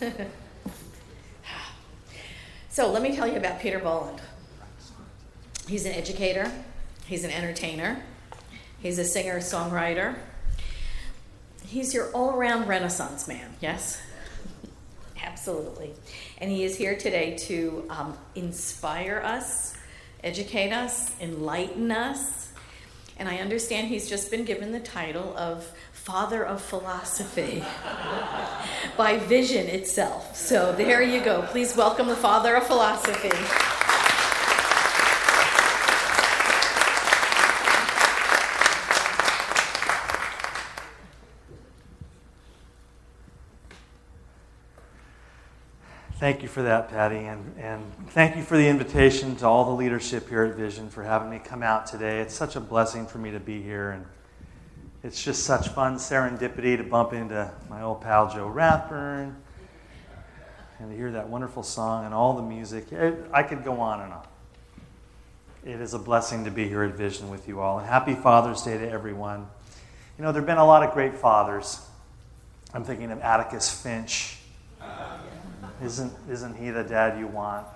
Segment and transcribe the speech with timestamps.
[2.70, 4.20] so let me tell you about Peter Bolland.
[5.68, 6.52] He's an educator,
[7.06, 8.02] he's an entertainer,
[8.80, 10.16] he's a singer songwriter.
[11.66, 14.00] He's your all around Renaissance man, yes?
[15.22, 15.92] Absolutely.
[16.38, 19.74] And he is here today to um, inspire us,
[20.22, 22.52] educate us, enlighten us.
[23.16, 25.66] And I understand he's just been given the title of
[26.04, 27.64] Father of Philosophy
[28.98, 30.36] by Vision itself.
[30.36, 31.40] So there you go.
[31.48, 33.30] Please welcome the Father of Philosophy.
[46.20, 49.70] Thank you for that, Patty, and, and thank you for the invitation to all the
[49.72, 52.20] leadership here at Vision for having me come out today.
[52.20, 54.04] It's such a blessing for me to be here, and
[55.04, 59.36] it's just such fun serendipity to bump into my old pal Joe Rathburn
[60.78, 62.90] and to hear that wonderful song and all the music.
[62.90, 64.26] It, I could go on and on.
[65.62, 68.62] It is a blessing to be here at Vision with you all, and happy Father's
[68.62, 69.46] Day to everyone.
[70.16, 71.86] You know, there have been a lot of great fathers.
[72.72, 74.38] I'm thinking of Atticus Finch
[75.82, 77.66] isn't, isn't he the dad you want?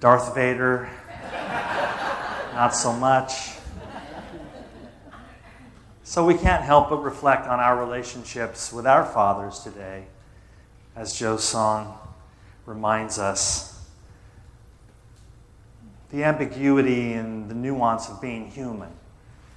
[0.00, 0.90] Darth Vader,
[2.54, 3.59] not so much.
[6.10, 10.06] So we can't help but reflect on our relationships with our fathers today,
[10.96, 11.96] as Joe's song
[12.66, 13.80] reminds us.
[16.10, 18.88] The ambiguity and the nuance of being human,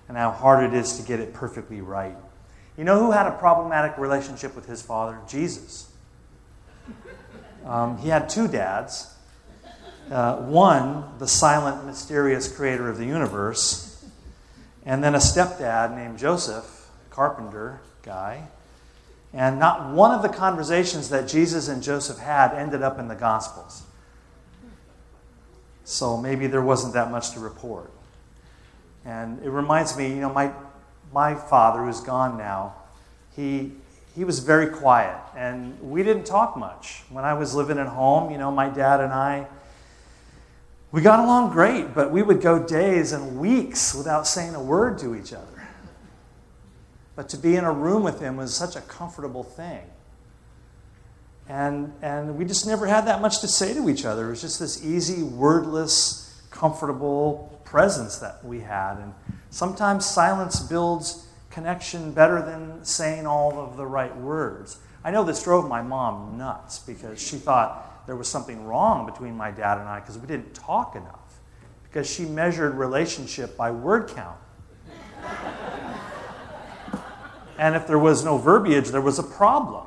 [0.08, 2.16] and how hard it is to get it perfectly right.
[2.78, 5.17] You know who had a problematic relationship with his father?
[5.28, 5.92] Jesus.
[7.66, 9.12] Um, he had two dads.
[10.12, 13.92] Uh, one, the silent, mysterious creator of the universe,
[14.86, 18.48] and then a stepdad named Joseph, carpenter guy.
[19.34, 23.16] And not one of the conversations that Jesus and Joseph had ended up in the
[23.16, 23.84] Gospels.
[25.86, 27.92] So maybe there wasn't that much to report.
[29.05, 30.52] And it reminds me, you know, my,
[31.11, 32.76] my father, who's gone now,
[33.36, 33.71] he,
[34.15, 37.04] he was very quiet and we didn't talk much.
[37.10, 39.48] When I was living at home, you know, my dad and I,
[40.93, 44.99] we got along great, but we would go days and weeks without saying a word
[44.99, 45.67] to each other.
[47.15, 49.82] But to be in a room with him was such a comfortable thing.
[51.49, 54.27] And, and we just never had that much to say to each other.
[54.27, 58.98] It was just this easy, wordless, comfortable presence that we had.
[58.98, 59.15] And
[59.49, 64.77] sometimes silence builds connection better than saying all of the right words.
[65.03, 69.36] I know this drove my mom nuts because she thought there was something wrong between
[69.36, 71.39] my dad and I because we didn't talk enough.
[71.83, 74.37] Because she measured relationship by word count.
[77.58, 79.86] and if there was no verbiage, there was a problem.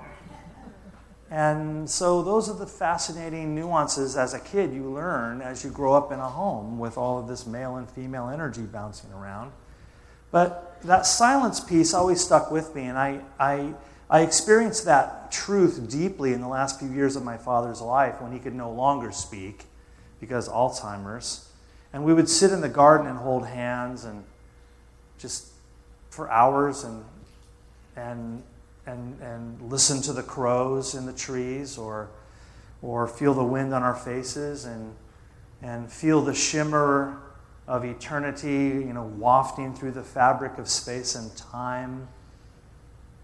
[1.30, 5.92] And so, those are the fascinating nuances as a kid you learn as you grow
[5.92, 9.50] up in a home with all of this male and female energy bouncing around.
[10.30, 13.74] But that silence piece always stuck with me, and I, I,
[14.08, 18.32] I experienced that truth deeply in the last few years of my father's life when
[18.32, 19.64] he could no longer speak
[20.20, 21.50] because Alzheimer's.
[21.92, 24.24] And we would sit in the garden and hold hands and
[25.18, 25.48] just
[26.10, 27.04] for hours and,
[27.96, 28.42] and,
[28.86, 32.08] and, and listen to the crows in the trees or,
[32.82, 34.94] or feel the wind on our faces and,
[35.62, 37.20] and feel the shimmer
[37.66, 42.06] of eternity, you know, wafting through the fabric of space and time.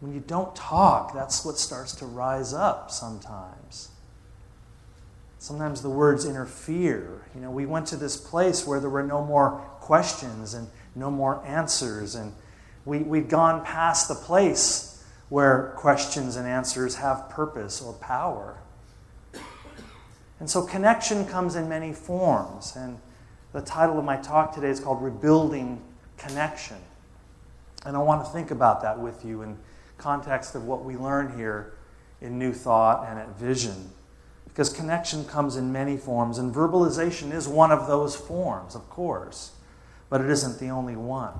[0.02, 3.88] When you don't talk, that's what starts to rise up sometimes.
[5.38, 7.22] Sometimes the words interfere.
[7.36, 11.08] You know, we went to this place where there were no more questions and no
[11.08, 12.32] more answers, and
[12.84, 18.58] we, we'd gone past the place where questions and answers have purpose or power.
[20.40, 22.74] And so connection comes in many forms.
[22.74, 22.98] And
[23.52, 25.80] the title of my talk today is called Rebuilding
[26.18, 26.78] Connection.
[27.86, 29.56] And I want to think about that with you in
[30.02, 31.74] context of what we learn here
[32.20, 33.90] in New Thought and at Vision.
[34.44, 39.52] Because connection comes in many forms, and verbalization is one of those forms, of course,
[40.10, 41.34] but it isn't the only one.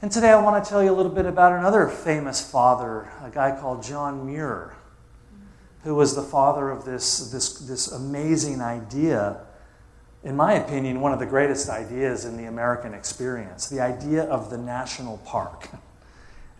[0.00, 3.30] And today I want to tell you a little bit about another famous father, a
[3.30, 4.74] guy called John Muir,
[5.82, 9.46] who was the father of this, this, this amazing idea
[10.24, 14.50] in my opinion, one of the greatest ideas in the American experience the idea of
[14.50, 15.68] the national park.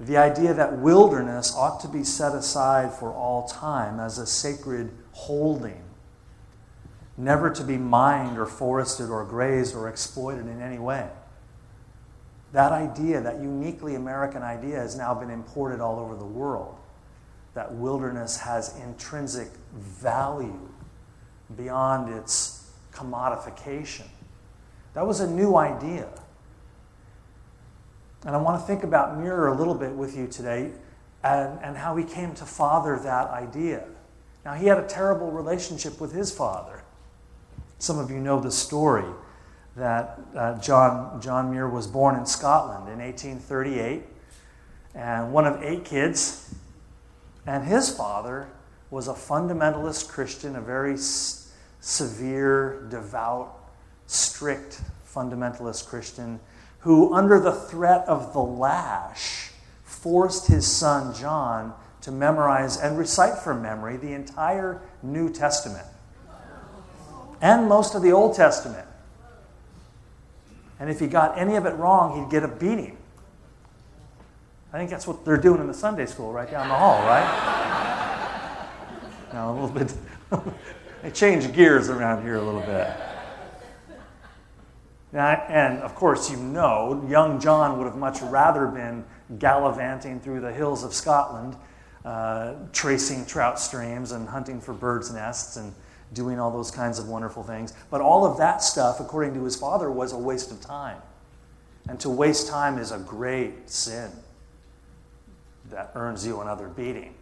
[0.00, 4.90] The idea that wilderness ought to be set aside for all time as a sacred
[5.12, 5.82] holding,
[7.16, 11.08] never to be mined or forested or grazed or exploited in any way.
[12.52, 16.76] That idea, that uniquely American idea, has now been imported all over the world.
[17.54, 20.68] that wilderness has intrinsic value
[21.56, 24.06] beyond its commodification.
[24.94, 26.08] That was a new idea.
[28.24, 30.72] And I want to think about Muir a little bit with you today
[31.22, 33.84] and, and how he came to father that idea.
[34.44, 36.82] Now, he had a terrible relationship with his father.
[37.78, 39.06] Some of you know the story
[39.76, 44.04] that uh, John, John Muir was born in Scotland in 1838
[44.94, 46.54] and one of eight kids.
[47.46, 48.48] And his father
[48.90, 53.58] was a fundamentalist Christian, a very s- severe, devout,
[54.06, 56.38] strict fundamentalist Christian
[56.84, 59.50] who, under the threat of the lash,
[59.82, 65.86] forced his son John to memorize and recite from memory the entire New Testament
[67.44, 68.86] and most of the Old Testament.
[70.80, 72.96] And if he got any of it wrong, he'd get a beating.
[74.72, 78.10] I think that's what they're doing in the Sunday school right down the hall, right?
[79.32, 79.94] now, a little bit.
[81.02, 82.90] they change gears around here a little bit.
[85.14, 89.04] And of course, you know, young John would have much rather been
[89.38, 91.56] gallivanting through the hills of Scotland,
[92.04, 95.72] uh, tracing trout streams and hunting for birds' nests and
[96.12, 97.72] doing all those kinds of wonderful things.
[97.90, 101.00] But all of that stuff, according to his father, was a waste of time.
[101.88, 104.10] And to waste time is a great sin
[105.70, 107.14] that earns you another beating.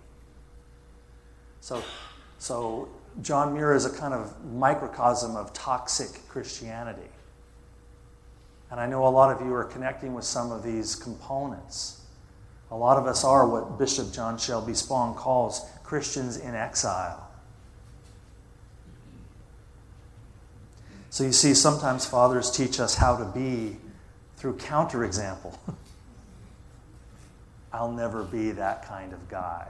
[1.60, 1.82] So,
[2.38, 2.88] so
[3.20, 7.08] John Muir is a kind of microcosm of toxic Christianity.
[8.72, 12.00] And I know a lot of you are connecting with some of these components.
[12.70, 17.28] A lot of us are what Bishop John Shelby Spong calls Christians in exile.
[21.10, 23.76] So you see, sometimes fathers teach us how to be
[24.38, 25.54] through counterexample.
[27.74, 29.68] I'll never be that kind of guy.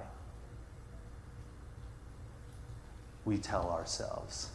[3.25, 4.51] We tell ourselves.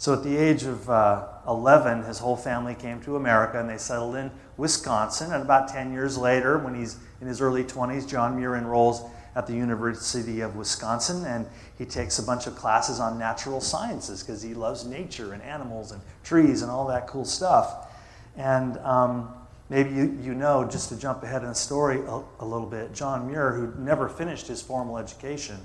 [0.00, 3.76] So at the age of uh, 11, his whole family came to America and they
[3.76, 5.30] settled in Wisconsin.
[5.30, 9.02] And about 10 years later, when he's in his early 20s, John Muir enrolls
[9.36, 14.22] at the University of Wisconsin and he takes a bunch of classes on natural sciences
[14.22, 17.94] because he loves nature and animals and trees and all that cool stuff.
[18.38, 19.28] And um,
[19.68, 22.94] maybe you, you know, just to jump ahead in the story a, a little bit,
[22.94, 25.58] John Muir, who never finished his formal education,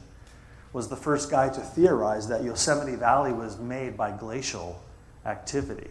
[0.76, 4.78] was the first guy to theorize that Yosemite Valley was made by glacial
[5.26, 5.90] activity.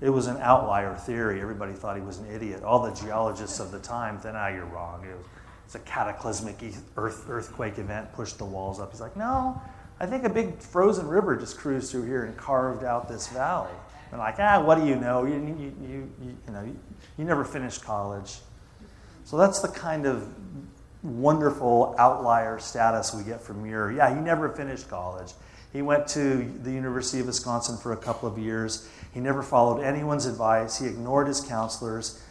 [0.00, 1.42] It was an outlier theory.
[1.42, 2.62] Everybody thought he was an idiot.
[2.62, 5.04] All the geologists of the time said, ah, you're wrong.
[5.04, 5.26] It was,
[5.66, 6.64] it's a cataclysmic
[6.96, 8.90] earth, earthquake event, pushed the walls up.
[8.90, 9.60] He's like, no,
[10.00, 13.68] I think a big frozen river just cruised through here and carved out this valley.
[14.08, 15.26] They're like, ah, what do you know?
[15.26, 16.10] You, you, you,
[16.46, 16.78] you know, you,
[17.18, 18.38] you never finished college.
[19.24, 20.26] So that's the kind of
[21.02, 23.92] wonderful outlier status we get from Muir.
[23.92, 25.32] Yeah, he never finished college.
[25.72, 28.88] He went to the University of Wisconsin for a couple of years.
[29.14, 30.78] He never followed anyone's advice.
[30.78, 32.22] He ignored his counselors,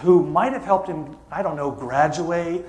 [0.00, 2.66] who might have helped him, I don't know, graduate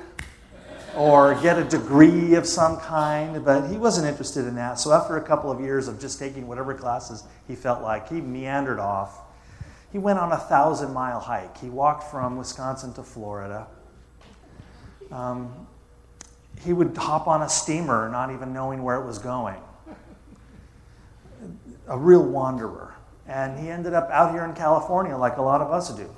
[0.96, 4.80] or get a degree of some kind, but he wasn't interested in that.
[4.80, 8.22] So after a couple of years of just taking whatever classes he felt like, he
[8.22, 9.20] meandered off.
[9.92, 11.58] He went on a thousand mile hike.
[11.58, 13.68] He walked from Wisconsin to Florida.
[15.12, 15.68] Um,
[16.64, 19.60] he would hop on a steamer, not even knowing where it was going.
[21.88, 22.96] A real wanderer.
[23.28, 26.10] And he ended up out here in California, like a lot of us do.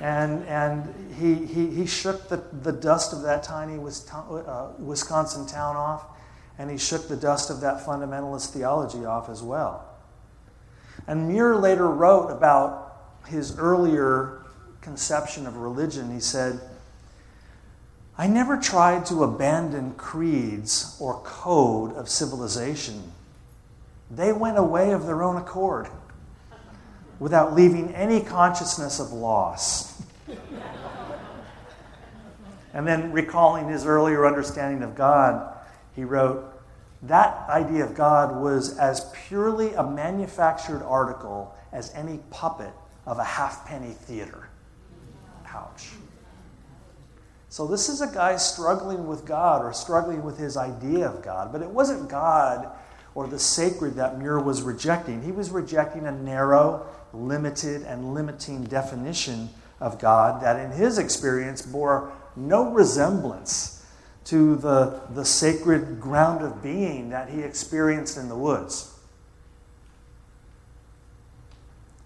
[0.00, 5.76] And, and he, he, he shook the, the dust of that tiny uh, Wisconsin town
[5.76, 6.06] off,
[6.58, 9.84] and he shook the dust of that fundamentalist theology off as well.
[11.06, 14.42] And Muir later wrote about his earlier
[14.80, 16.12] conception of religion.
[16.12, 16.60] He said,
[18.20, 23.12] I never tried to abandon creeds or code of civilization.
[24.10, 25.88] They went away of their own accord
[27.20, 30.02] without leaving any consciousness of loss.
[32.74, 35.56] and then, recalling his earlier understanding of God,
[35.94, 36.44] he wrote,
[37.02, 42.72] That idea of God was as purely a manufactured article as any puppet
[43.06, 44.48] of a halfpenny theater.
[45.54, 45.90] Ouch.
[47.50, 51.50] So, this is a guy struggling with God or struggling with his idea of God,
[51.50, 52.70] but it wasn't God
[53.14, 55.22] or the sacred that Muir was rejecting.
[55.22, 59.48] He was rejecting a narrow, limited, and limiting definition
[59.80, 63.86] of God that, in his experience, bore no resemblance
[64.26, 68.97] to the, the sacred ground of being that he experienced in the woods.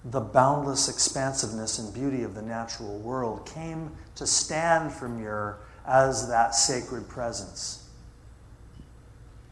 [0.04, 6.28] The boundless expansiveness and beauty of the natural world, came to stand for Muir as
[6.28, 7.88] that sacred presence.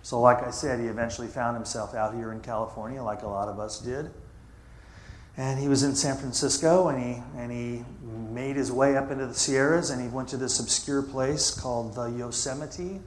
[0.03, 3.49] So, like I said, he eventually found himself out here in California, like a lot
[3.49, 4.11] of us did.
[5.37, 7.85] And he was in San Francisco and he, and he
[8.31, 11.95] made his way up into the Sierras and he went to this obscure place called
[11.95, 13.01] the Yosemite.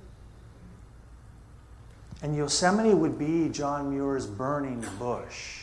[2.22, 5.63] And Yosemite would be John Muir's burning bush.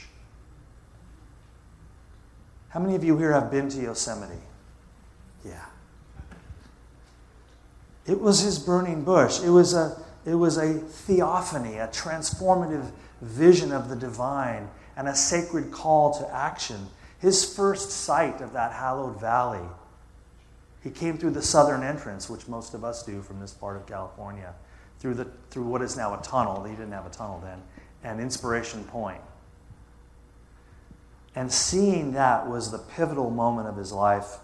[2.70, 4.32] How many of you here have been to Yosemite?
[5.44, 5.64] Yeah.
[8.06, 9.40] It was his burning bush.
[9.42, 15.14] It was a, it was a theophany, a transformative vision of the divine, and a
[15.14, 16.88] sacred call to action.
[17.18, 19.66] His first sight of that hallowed valley.
[20.82, 23.86] He came through the southern entrance, which most of us do from this part of
[23.86, 24.54] California
[25.00, 26.64] through, the, through what is now a tunnel.
[26.64, 27.60] He didn't have a tunnel then,
[28.04, 29.20] and Inspiration Point.
[31.34, 34.38] And seeing that was the pivotal moment of his life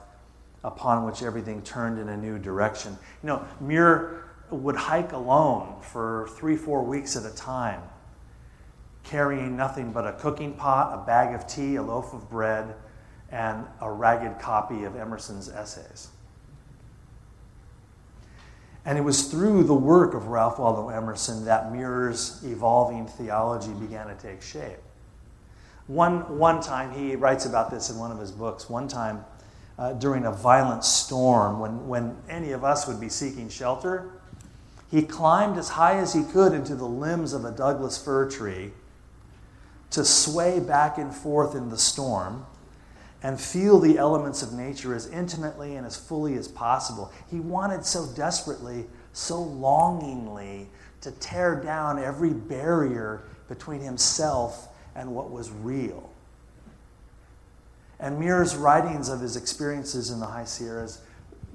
[0.62, 2.96] upon which everything turned in a new direction.
[3.22, 7.82] You know, Muir would hike alone for three, four weeks at a time,
[9.02, 12.74] carrying nothing but a cooking pot, a bag of tea, a loaf of bread,
[13.30, 16.08] and a ragged copy of Emerson's essays.
[18.84, 24.06] And it was through the work of Ralph Waldo Emerson that Muir's evolving theology began
[24.06, 24.78] to take shape.
[25.86, 28.68] One, one time, he writes about this in one of his books.
[28.68, 29.24] One time,
[29.78, 34.10] uh, during a violent storm, when, when any of us would be seeking shelter,
[34.90, 38.72] he climbed as high as he could into the limbs of a Douglas fir tree
[39.90, 42.46] to sway back and forth in the storm
[43.22, 47.12] and feel the elements of nature as intimately and as fully as possible.
[47.30, 50.68] He wanted so desperately, so longingly,
[51.00, 56.10] to tear down every barrier between himself and what was real.
[58.00, 61.00] And Muir's writings of his experiences in the High Sierras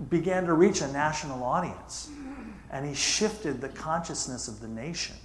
[0.10, 2.10] began to reach a national audience,
[2.72, 5.16] and he shifted the consciousness of the nation.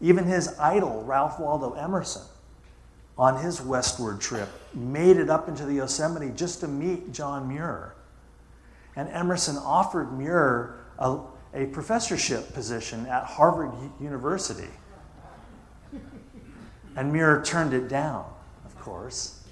[0.00, 2.22] Even his idol, Ralph Waldo Emerson,
[3.16, 7.94] on his westward trip, made it up into the Yosemite just to meet John Muir.
[8.96, 11.18] And Emerson offered Muir a,
[11.52, 14.70] a professorship position at Harvard University.
[16.96, 18.24] And Muir turned it down,
[18.64, 19.42] of course.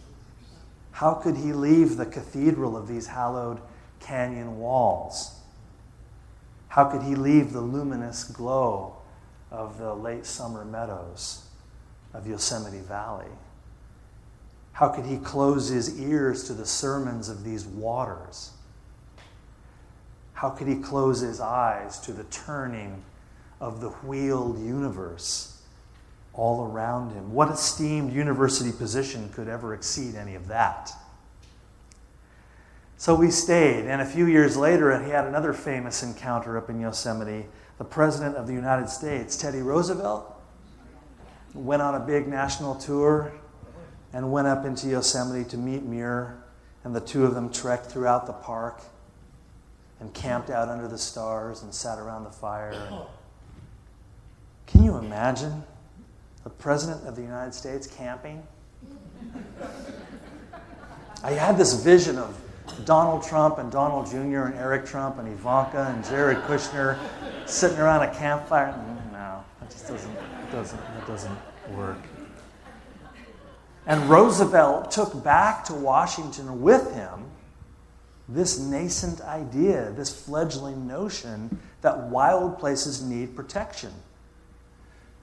[0.93, 3.61] How could he leave the cathedral of these hallowed
[4.01, 5.41] canyon walls?
[6.69, 8.97] How could he leave the luminous glow
[9.51, 11.45] of the late summer meadows
[12.15, 13.27] of Yosemite Valley?
[14.73, 18.53] How could he close his ears to the sermons of these waters?
[20.35, 23.03] How could he close his eyes to the turning
[23.61, 25.52] of the wheeled universe
[26.35, 27.33] all around him?
[27.33, 30.93] What esteemed university position could ever exceed any of that?
[32.97, 36.71] So we stayed, and a few years later, and he had another famous encounter up
[36.71, 37.47] in Yosemite.
[37.79, 40.41] The President of the United States, Teddy Roosevelt,
[41.53, 43.33] went on a big national tour
[44.13, 46.43] and went up into Yosemite to meet Muir,
[46.85, 48.83] and the two of them trekked throughout the park
[49.99, 53.07] and camped out under the stars and sat around the fire.
[54.67, 55.65] Can you imagine
[56.45, 58.43] the President of the United States camping?
[61.23, 62.37] I had this vision of
[62.85, 64.47] Donald Trump and Donald Jr.
[64.47, 66.99] and Eric Trump and Ivanka and Jared Kushner
[67.47, 68.73] sitting around a campfire.
[68.73, 70.17] Mm, no, it just doesn't,
[70.51, 71.39] doesn't, it doesn't
[71.77, 71.99] work.
[73.87, 77.25] And Roosevelt took back to Washington with him
[78.29, 83.93] this nascent idea, this fledgling notion that wild places need protection.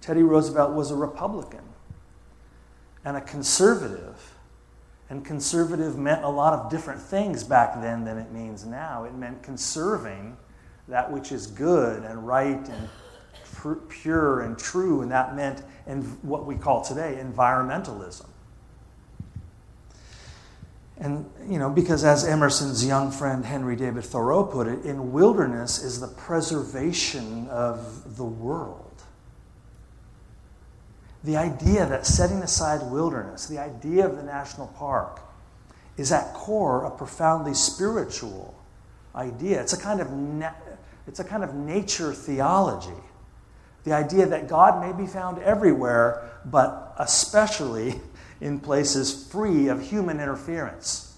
[0.01, 1.63] Teddy Roosevelt was a Republican
[3.06, 4.36] and a conservative.
[5.10, 9.06] And conservative meant a lot of different things back then than it means now.
[9.06, 10.38] It meant conserving
[10.88, 12.89] that which is good and right and
[13.89, 18.27] pure and true, and that meant in what we call today environmentalism.
[20.98, 25.82] And, you know, because as Emerson's young friend Henry David Thoreau put it, in wilderness
[25.82, 28.88] is the preservation of the world.
[31.23, 35.19] The idea that setting aside wilderness, the idea of the national park,
[35.97, 38.55] is at core a profoundly spiritual
[39.13, 39.59] idea.
[39.61, 40.53] It's a kind of, na-
[41.07, 43.01] it's a kind of nature theology.
[43.83, 47.99] The idea that God may be found everywhere, but especially
[48.41, 51.17] in places free of human interference.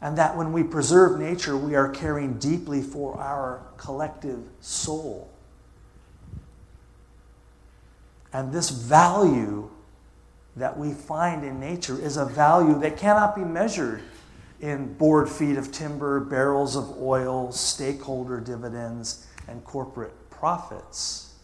[0.00, 5.31] And that when we preserve nature, we are caring deeply for our collective soul.
[8.32, 9.70] And this value
[10.56, 14.02] that we find in nature is a value that cannot be measured
[14.60, 21.34] in board feet of timber, barrels of oil, stakeholder dividends, and corporate profits.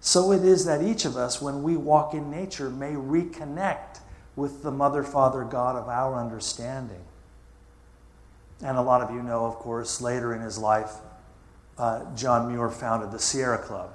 [0.00, 4.00] So it is that each of us, when we walk in nature, may reconnect
[4.34, 7.02] with the Mother, Father, God of our understanding.
[8.62, 10.92] And a lot of you know, of course, later in his life,
[11.78, 13.90] uh, John Muir founded the Sierra Club.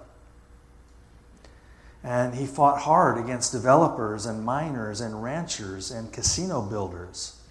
[2.05, 7.41] And he fought hard against developers and miners and ranchers and casino builders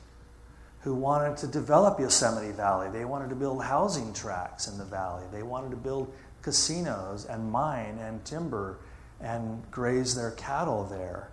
[0.82, 2.88] who wanted to develop Yosemite Valley.
[2.88, 5.24] They wanted to build housing tracts in the valley.
[5.32, 8.78] They wanted to build casinos and mine and timber
[9.20, 11.30] and graze their cattle there.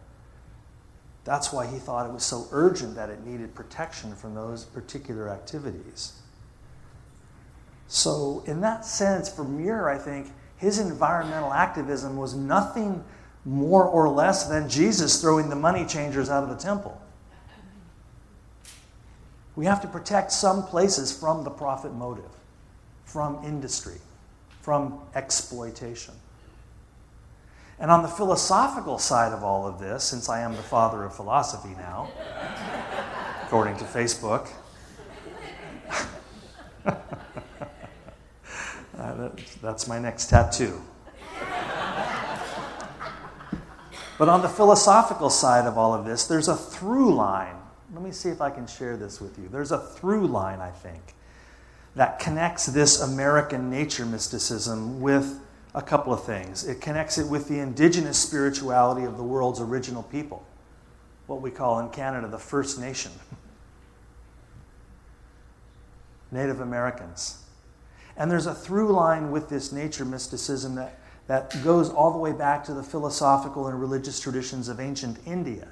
[1.23, 5.29] That's why he thought it was so urgent that it needed protection from those particular
[5.29, 6.13] activities.
[7.87, 10.31] So, in that sense, for Muir, I think
[10.61, 13.03] his environmental activism was nothing
[13.45, 17.01] more or less than Jesus throwing the money changers out of the temple.
[19.55, 22.29] We have to protect some places from the profit motive,
[23.05, 23.97] from industry,
[24.61, 26.13] from exploitation.
[27.79, 31.15] And on the philosophical side of all of this, since I am the father of
[31.15, 32.11] philosophy now,
[33.47, 34.47] according to Facebook,
[39.01, 39.29] Uh,
[39.63, 40.79] that's my next tattoo.
[44.19, 47.55] but on the philosophical side of all of this, there's a through line.
[47.95, 49.47] Let me see if I can share this with you.
[49.47, 51.15] There's a through line, I think,
[51.95, 55.39] that connects this American nature mysticism with
[55.73, 56.67] a couple of things.
[56.67, 60.45] It connects it with the indigenous spirituality of the world's original people,
[61.25, 63.13] what we call in Canada the First Nation,
[66.31, 67.39] Native Americans.
[68.17, 72.31] And there's a through line with this nature mysticism that, that goes all the way
[72.31, 75.67] back to the philosophical and religious traditions of ancient India.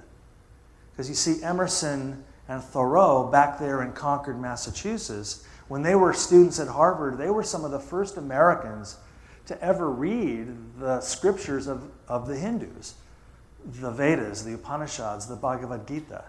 [0.91, 6.59] Because you see, Emerson and Thoreau, back there in Concord, Massachusetts, when they were students
[6.59, 8.97] at Harvard, they were some of the first Americans
[9.45, 10.47] to ever read
[10.79, 12.95] the scriptures of, of the Hindus
[13.65, 16.23] the Vedas, the Upanishads, the Bhagavad Gita.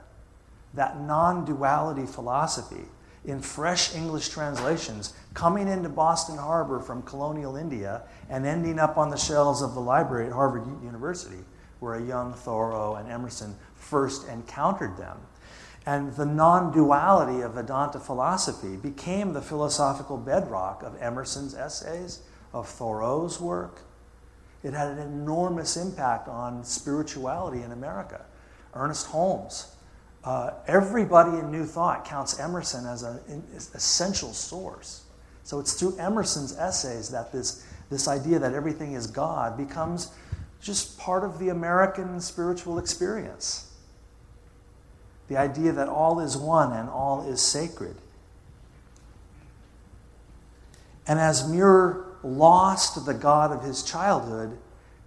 [0.74, 2.84] That non duality philosophy
[3.24, 9.10] in fresh English translations coming into Boston Harbor from colonial India and ending up on
[9.10, 11.44] the shelves of the library at Harvard University,
[11.80, 15.18] where a young Thoreau and Emerson first encountered them.
[15.86, 22.20] And the non duality of Vedanta philosophy became the philosophical bedrock of Emerson's essays,
[22.52, 23.80] of Thoreau's work.
[24.62, 28.26] It had an enormous impact on spirituality in America.
[28.74, 29.74] Ernest Holmes,
[30.24, 33.42] uh, everybody in New Thought counts Emerson as an
[33.74, 35.04] essential source.
[35.44, 40.12] So it's through Emerson's essays that this, this idea that everything is God becomes
[40.60, 43.72] just part of the American spiritual experience.
[45.28, 47.96] The idea that all is one and all is sacred.
[51.06, 54.58] And as Muir lost the God of his childhood,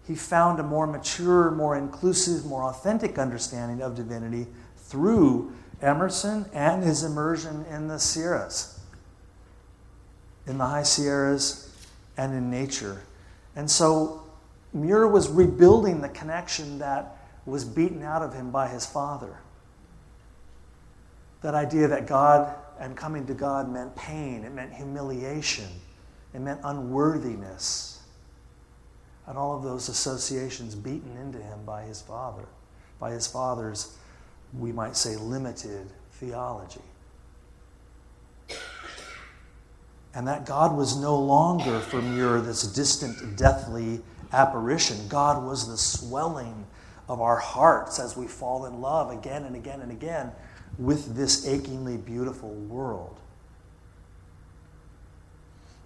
[0.08, 4.48] he found a more mature, more inclusive, more authentic understanding of divinity
[4.94, 5.52] through
[5.82, 8.80] Emerson and his immersion in the Sierras,
[10.46, 11.76] in the high Sierras,
[12.16, 13.02] and in nature.
[13.56, 14.22] And so
[14.72, 19.40] Muir was rebuilding the connection that was beaten out of him by his father.
[21.42, 25.70] That idea that God and coming to God meant pain, it meant humiliation,
[26.36, 28.00] it meant unworthiness.
[29.26, 32.46] And all of those associations beaten into him by his father,
[33.00, 33.98] by his father's
[34.58, 36.82] we might say, limited theology.
[40.16, 45.08] And that God was no longer for Muir this distant, deathly apparition.
[45.08, 46.68] God was the swelling
[47.10, 50.32] of our hearts as we fall in love again and again and again
[50.78, 53.20] with this achingly beautiful world.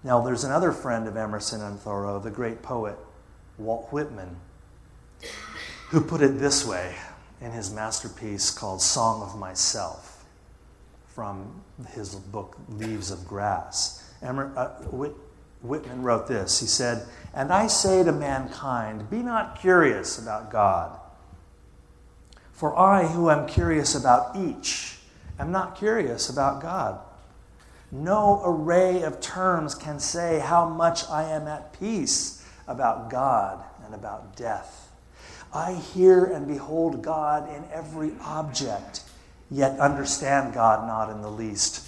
[0.04, 2.98] Now, there's another friend of Emerson and Thoreau, the great poet
[3.58, 4.38] Walt Whitman,
[5.90, 6.96] who put it this way
[7.42, 10.26] in his masterpiece called Song of Myself
[11.08, 14.04] from his book Leaves of Grass.
[14.22, 15.14] Uh, Whit,
[15.62, 16.60] Whitman wrote this.
[16.60, 21.00] He said, And I say to mankind, be not curious about God.
[22.52, 24.98] For I, who am curious about each,
[25.40, 27.00] am not curious about God.
[27.92, 33.96] No array of terms can say how much I am at peace about God and
[33.96, 34.87] about death.
[35.54, 39.02] I hear and behold God in every object,
[39.50, 41.88] yet understand God not in the least.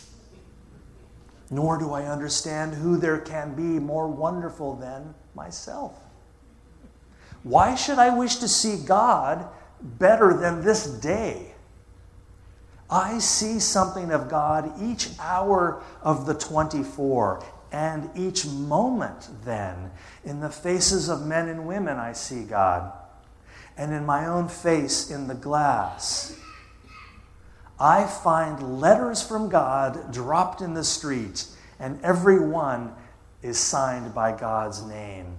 [1.52, 5.94] Nor do I understand who there can be more wonderful than myself.
[7.44, 9.48] Why should I wish to see God
[9.82, 11.54] better than this day?
[12.90, 19.92] I see something of God each hour of the 24, and each moment then.
[20.24, 22.92] In the faces of men and women, I see God,
[23.80, 26.38] and in my own face in the glass.
[27.80, 31.46] I find letters from God dropped in the street,
[31.80, 32.94] and every one
[33.42, 35.38] is signed by God's name.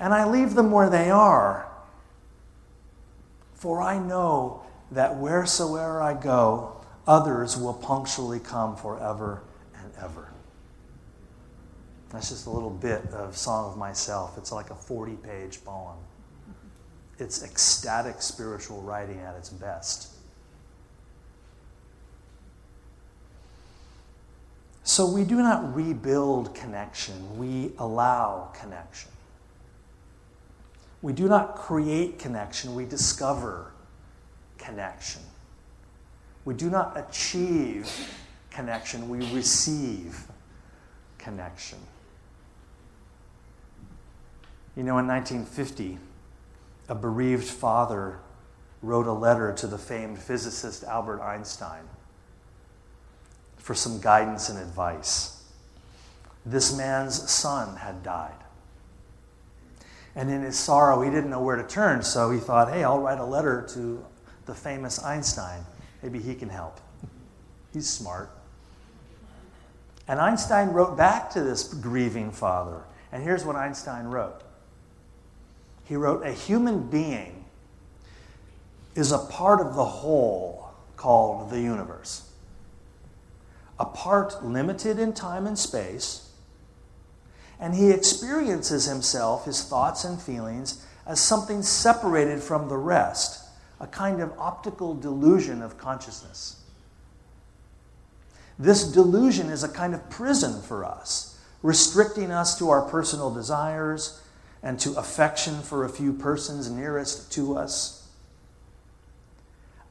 [0.00, 1.70] And I leave them where they are,
[3.54, 9.44] for I know that wheresoever I go, others will punctually come forever
[9.80, 10.32] and ever.
[12.10, 14.36] That's just a little bit of Song of Myself.
[14.38, 15.98] It's like a 40 page poem.
[17.18, 20.12] It's ecstatic spiritual writing at its best.
[24.84, 29.10] So we do not rebuild connection, we allow connection.
[31.02, 33.72] We do not create connection, we discover
[34.58, 35.22] connection.
[36.44, 37.90] We do not achieve
[38.50, 40.24] connection, we receive
[41.18, 41.78] connection.
[44.76, 45.98] You know, in 1950,
[46.88, 48.18] a bereaved father
[48.82, 51.82] wrote a letter to the famed physicist Albert Einstein
[53.56, 55.42] for some guidance and advice.
[56.44, 58.36] This man's son had died.
[60.14, 63.00] And in his sorrow, he didn't know where to turn, so he thought, hey, I'll
[63.00, 64.04] write a letter to
[64.46, 65.64] the famous Einstein.
[66.02, 66.80] Maybe he can help.
[67.72, 68.30] He's smart.
[70.08, 72.84] And Einstein wrote back to this grieving father.
[73.10, 74.42] And here's what Einstein wrote
[75.86, 77.44] He wrote, A human being
[78.94, 82.28] is a part of the whole called the universe,
[83.78, 86.30] a part limited in time and space.
[87.58, 93.44] And he experiences himself, his thoughts and feelings, as something separated from the rest
[93.78, 96.62] a kind of optical delusion of consciousness.
[98.58, 104.22] This delusion is a kind of prison for us, restricting us to our personal desires
[104.66, 108.08] and to affection for a few persons nearest to us.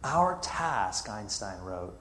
[0.03, 1.97] Our task, Einstein wrote,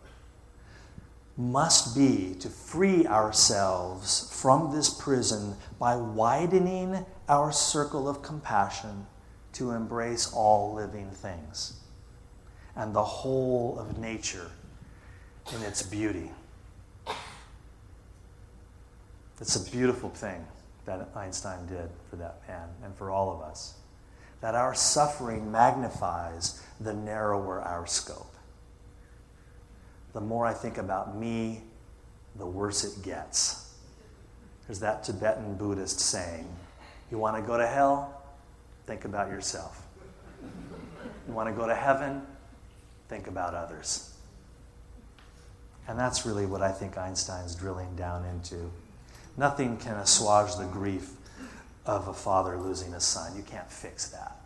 [1.37, 9.07] must be to free ourselves from this prison by widening our circle of compassion
[9.53, 11.75] to embrace all living things
[12.75, 14.51] and the whole of nature
[15.55, 16.33] in its beauty.
[19.41, 20.45] It's a beautiful thing
[20.87, 23.75] that Einstein did for that man and for all of us.
[24.41, 28.35] That our suffering magnifies the narrower our scope.
[30.13, 31.63] The more I think about me,
[32.37, 33.75] the worse it gets.
[34.67, 36.47] There's that Tibetan Buddhist saying
[37.11, 38.23] You want to go to hell?
[38.87, 39.83] Think about yourself.
[41.27, 42.23] You want to go to heaven?
[43.09, 44.15] Think about others.
[45.87, 48.71] And that's really what I think Einstein's drilling down into.
[49.37, 51.11] Nothing can assuage the grief
[51.87, 53.37] of a father losing a son.
[53.37, 54.37] You can't fix that.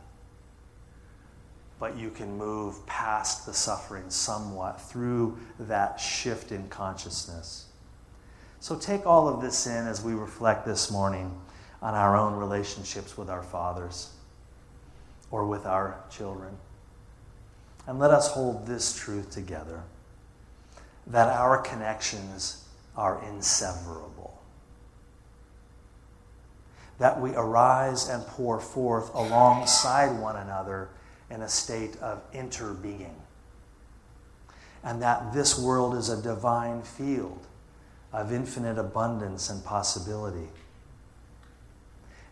[1.79, 7.67] But you can move past the suffering somewhat through that shift in consciousness.
[8.61, 11.39] So take all of this in as we reflect this morning
[11.81, 14.11] on our own relationships with our fathers
[15.31, 16.57] or with our children.
[17.87, 19.83] And let us hold this truth together
[21.07, 22.65] that our connections
[22.97, 24.38] are inseverable.
[26.99, 30.89] That we arise and pour forth alongside one another
[31.31, 33.15] in a state of interbeing.
[34.83, 37.47] And that this world is a divine field
[38.13, 40.49] of infinite abundance and possibility.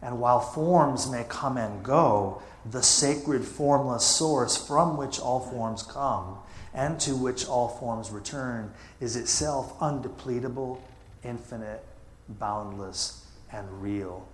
[0.02, 5.82] And while forms may come and go, the sacred formless source from which all forms
[5.82, 6.38] come
[6.74, 10.78] and to which all forms return is itself undepletable,
[11.24, 11.84] infinite,
[12.28, 14.28] boundless, and real.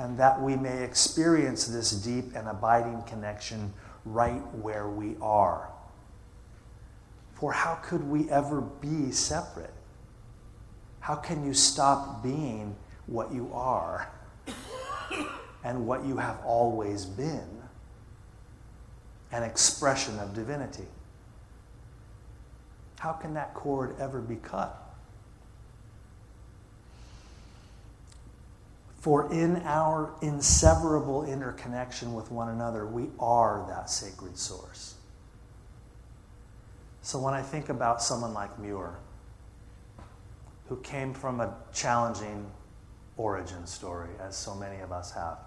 [0.00, 3.70] And that we may experience this deep and abiding connection
[4.06, 5.70] right where we are.
[7.34, 9.74] For how could we ever be separate?
[11.00, 14.10] How can you stop being what you are?
[15.64, 17.60] and what you have always been
[19.32, 20.86] an expression of divinity.
[22.98, 24.89] How can that cord ever be cut?
[29.00, 34.94] For in our inseverable interconnection with one another, we are that sacred source.
[37.00, 38.98] So when I think about someone like Muir,
[40.68, 42.50] who came from a challenging
[43.16, 45.38] origin story, as so many of us have,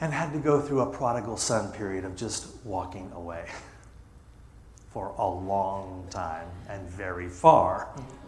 [0.00, 3.46] and had to go through a prodigal son period of just walking away
[4.92, 7.88] for a long time and very far.
[7.96, 8.27] Mm-hmm.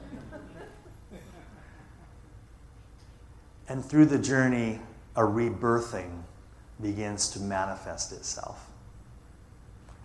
[3.71, 4.81] And through the journey,
[5.15, 6.25] a rebirthing
[6.83, 8.69] begins to manifest itself.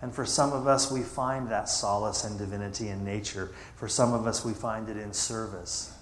[0.00, 3.50] And for some of us, we find that solace and divinity in nature.
[3.74, 5.92] For some of us, we find it in service.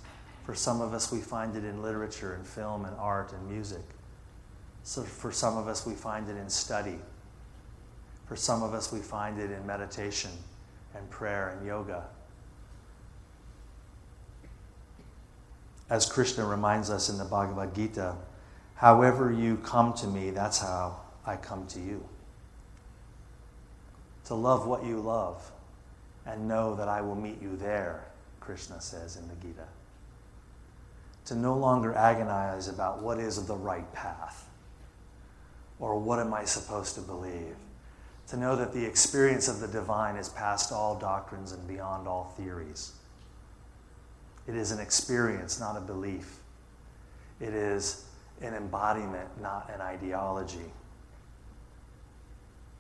[0.45, 3.85] For some of us, we find it in literature and film and art and music.
[4.83, 6.99] So for some of us, we find it in study.
[8.27, 10.33] For some of us, we find it in meditation
[10.95, 12.05] and prayer and yoga.
[15.95, 18.17] As Krishna reminds us in the Bhagavad Gita,
[18.75, 22.05] however you come to me, that's how I come to you.
[24.25, 25.53] To love what you love
[26.27, 28.07] and know that I will meet you there,
[28.41, 29.69] Krishna says in the Gita.
[31.27, 34.49] To no longer agonize about what is the right path
[35.79, 37.55] or what am I supposed to believe?
[38.31, 42.35] To know that the experience of the divine is past all doctrines and beyond all
[42.37, 42.95] theories.
[44.47, 46.39] It is an experience, not a belief.
[47.41, 48.05] It is
[48.41, 50.73] an embodiment, not an ideology.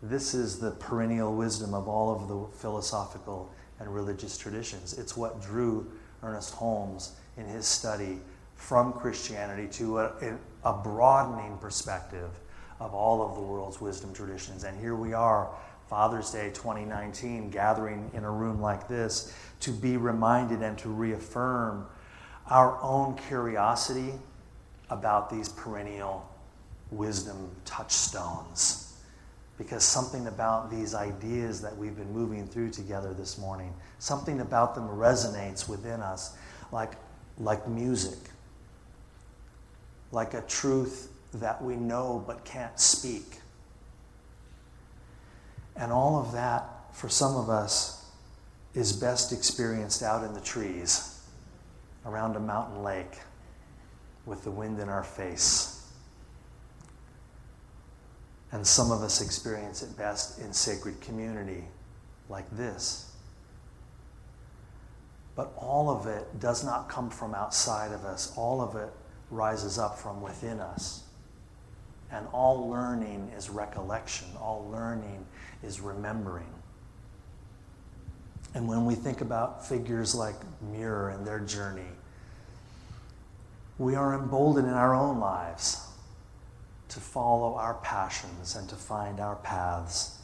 [0.02, 3.50] This is the perennial wisdom of all of the philosophical
[3.80, 4.98] and religious traditions.
[4.98, 5.90] It's what drew
[6.22, 8.20] Ernest Holmes in his study
[8.56, 12.30] from Christianity to a, a broadening perspective
[12.80, 14.64] of all of the world's wisdom traditions.
[14.64, 15.48] And here we are,
[15.94, 21.86] Father's Day 2019, gathering in a room like this to be reminded and to reaffirm
[22.48, 24.12] our own curiosity
[24.90, 26.28] about these perennial
[26.90, 28.98] wisdom touchstones.
[29.56, 34.74] Because something about these ideas that we've been moving through together this morning, something about
[34.74, 36.36] them resonates within us
[36.72, 36.94] like,
[37.38, 38.18] like music,
[40.10, 43.38] like a truth that we know but can't speak.
[45.76, 48.04] And all of that, for some of us,
[48.74, 51.22] is best experienced out in the trees,
[52.06, 53.18] around a mountain lake,
[54.26, 55.90] with the wind in our face.
[58.52, 61.64] And some of us experience it best in sacred community
[62.28, 63.12] like this.
[65.34, 68.90] But all of it does not come from outside of us, all of it
[69.30, 71.02] rises up from within us.
[72.10, 75.26] And all learning is recollection, all learning
[75.62, 76.52] is remembering.
[78.54, 81.90] And when we think about figures like Muir and their journey,
[83.78, 85.80] we are emboldened in our own lives
[86.90, 90.18] to follow our passions and to find our paths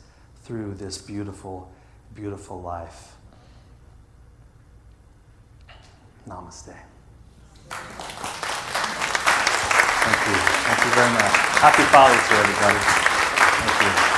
[0.45, 1.73] through this beautiful,
[2.15, 3.17] beautiful life.
[6.29, 6.77] Namaste.
[10.03, 10.60] Thank you.
[10.81, 11.37] Thank you very much.
[11.61, 12.79] Happy Father's Day, everybody.
[12.81, 14.10] Thank you.